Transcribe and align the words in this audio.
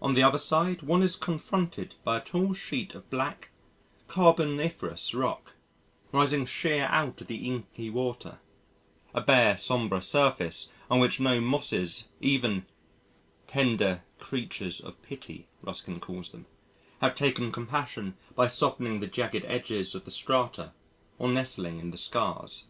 On 0.00 0.14
the 0.14 0.22
other 0.22 0.38
side 0.38 0.80
one 0.80 1.02
is 1.02 1.16
confronted 1.16 1.96
by 2.02 2.16
a 2.16 2.24
tall 2.24 2.54
sheet 2.54 2.94
of 2.94 3.10
black, 3.10 3.50
carboniferous 4.08 5.12
rock, 5.12 5.52
rising 6.12 6.46
sheer 6.46 6.84
out 6.86 7.20
of 7.20 7.26
the 7.26 7.44
inky 7.46 7.90
water 7.90 8.38
a 9.12 9.20
bare 9.20 9.58
sombre 9.58 10.00
surface 10.00 10.68
on 10.90 10.98
which 10.98 11.20
no 11.20 11.42
mosses 11.42 12.04
even 12.22 12.64
"tender 13.46 14.02
creatures 14.18 14.80
of 14.80 15.02
pity," 15.02 15.46
Ruskin 15.60 16.00
calls 16.00 16.30
them 16.30 16.46
have 17.02 17.14
taken 17.14 17.52
compassion 17.52 18.16
by 18.34 18.46
softening 18.48 19.00
the 19.00 19.06
jagged 19.06 19.44
edges 19.44 19.94
of 19.94 20.06
the 20.06 20.10
strata 20.10 20.72
or 21.18 21.28
nestling 21.28 21.80
in 21.80 21.90
the 21.90 21.98
scars. 21.98 22.64